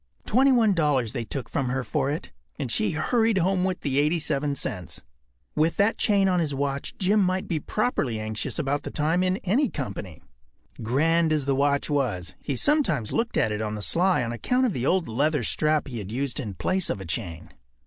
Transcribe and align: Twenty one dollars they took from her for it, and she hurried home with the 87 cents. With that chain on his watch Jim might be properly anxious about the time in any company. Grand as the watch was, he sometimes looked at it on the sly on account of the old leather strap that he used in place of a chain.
Twenty 0.25 0.51
one 0.51 0.73
dollars 0.73 1.11
they 1.11 1.23
took 1.25 1.47
from 1.47 1.67
her 1.69 1.83
for 1.83 2.09
it, 2.09 2.31
and 2.57 2.71
she 2.71 2.89
hurried 2.93 3.37
home 3.37 3.63
with 3.63 3.81
the 3.81 3.99
87 3.99 4.55
cents. 4.55 5.03
With 5.53 5.77
that 5.77 5.99
chain 5.99 6.27
on 6.27 6.39
his 6.39 6.55
watch 6.55 6.95
Jim 6.97 7.21
might 7.23 7.47
be 7.47 7.59
properly 7.59 8.19
anxious 8.19 8.57
about 8.57 8.81
the 8.81 8.89
time 8.89 9.21
in 9.21 9.37
any 9.43 9.69
company. 9.69 10.23
Grand 10.81 11.31
as 11.31 11.45
the 11.45 11.53
watch 11.53 11.87
was, 11.87 12.33
he 12.39 12.55
sometimes 12.55 13.13
looked 13.13 13.37
at 13.37 13.51
it 13.51 13.61
on 13.61 13.75
the 13.75 13.83
sly 13.83 14.23
on 14.23 14.31
account 14.31 14.65
of 14.65 14.73
the 14.73 14.87
old 14.87 15.07
leather 15.07 15.43
strap 15.43 15.83
that 15.83 15.91
he 15.91 16.01
used 16.01 16.39
in 16.39 16.55
place 16.55 16.89
of 16.89 16.99
a 16.99 17.05
chain. 17.05 17.51